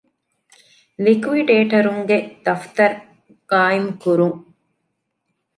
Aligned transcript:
ލިކުއިޑޭޓަރުންގެ 1.03 2.17
ދަފްތަރު 2.45 2.95
ޤާއިމުކުރުން 3.49 4.39